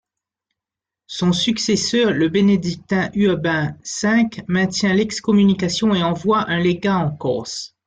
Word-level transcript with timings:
Son 1.05 1.31
successeur, 1.31 2.09
le 2.09 2.27
bénédictin 2.27 3.11
Urbain 3.13 3.77
V, 4.03 4.23
maintient 4.47 4.93
l'excommunication 4.95 5.93
et 5.93 6.01
envoie 6.01 6.49
un 6.49 6.57
légat 6.59 6.97
en 6.97 7.11
Corse. 7.11 7.75